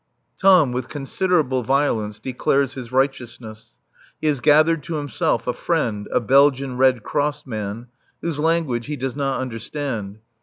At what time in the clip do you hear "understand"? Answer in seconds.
9.39-10.17